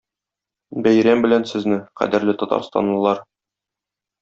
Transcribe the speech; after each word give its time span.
Бәйрәм 0.87 1.21
белән 1.25 1.45
сезне, 1.51 1.79
кадерле 2.03 2.37
татарстанлылар! 2.45 3.23